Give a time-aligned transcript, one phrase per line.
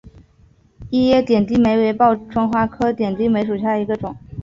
[0.89, 4.17] 异叶点地梅为报春花科点地梅属下的一个种。